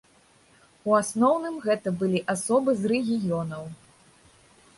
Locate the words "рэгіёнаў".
2.93-3.63